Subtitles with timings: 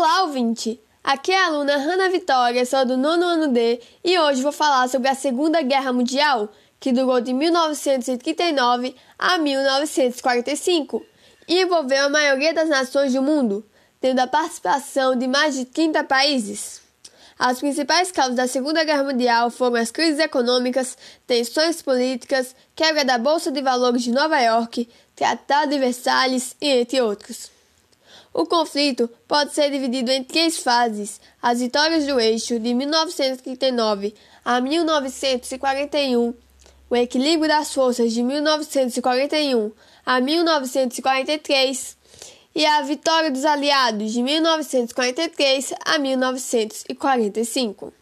[0.00, 0.80] Olá, ouvinte!
[1.02, 4.88] Aqui é a aluna Hanna Vitória, sou do nono ano D e hoje vou falar
[4.88, 11.04] sobre a Segunda Guerra Mundial, que durou de 1939 a 1945
[11.48, 13.68] e envolveu a maioria das nações do mundo,
[14.00, 16.80] tendo a participação de mais de 30 países.
[17.36, 20.96] As principais causas da Segunda Guerra Mundial foram as crises econômicas,
[21.26, 27.02] tensões políticas, quebra da Bolsa de Valores de Nova York, Tratado de Versalhes e entre
[27.02, 27.57] outros.
[28.32, 34.60] O conflito pode ser dividido em três fases: as vitórias do eixo de 1939 a
[34.60, 36.34] 1941,
[36.90, 39.72] o equilíbrio das forças de 1941
[40.04, 41.96] a 1943
[42.54, 47.92] e a vitória dos aliados de 1943 a 1945.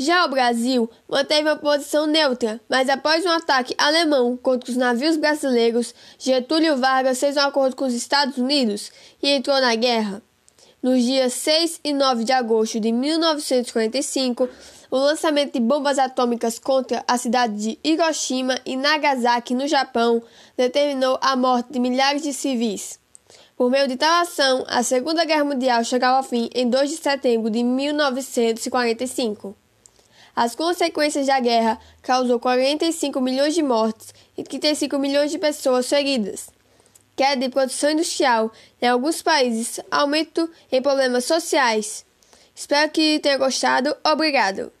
[0.00, 5.18] Já o Brasil manteve uma posição neutra, mas após um ataque alemão contra os navios
[5.18, 8.90] brasileiros, Getúlio Vargas fez um acordo com os Estados Unidos
[9.22, 10.22] e entrou na guerra.
[10.82, 14.48] Nos dias 6 e 9 de agosto de 1945,
[14.90, 20.22] o lançamento de bombas atômicas contra a cidade de Hiroshima e Nagasaki, no Japão,
[20.56, 22.98] determinou a morte de milhares de civis.
[23.54, 26.96] Por meio de tal ação, a Segunda Guerra Mundial chegou ao fim em 2 de
[26.96, 29.59] setembro de 1945.
[30.34, 36.48] As consequências da guerra causou 45 milhões de mortes e 35 milhões de pessoas feridas.
[37.16, 38.50] Queda de produção industrial
[38.80, 42.04] em alguns países, aumento em problemas sociais.
[42.54, 43.94] Espero que tenha gostado.
[44.04, 44.72] Obrigado.